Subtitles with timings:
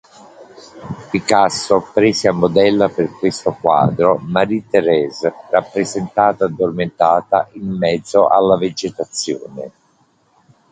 [1.11, 9.71] Picasso prese a modella per questo quadro Marie-Thérèse, rappresentata addormentata in mezzo alla vegetazione.